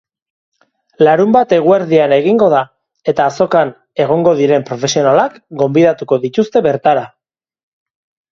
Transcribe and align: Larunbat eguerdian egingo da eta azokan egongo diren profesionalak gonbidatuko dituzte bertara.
Larunbat 1.07 1.51
eguerdian 1.57 2.13
egingo 2.17 2.47
da 2.53 2.61
eta 3.13 3.27
azokan 3.33 3.73
egongo 4.05 4.33
diren 4.41 4.65
profesionalak 4.71 5.37
gonbidatuko 5.63 6.19
dituzte 6.25 6.65
bertara. 6.71 7.05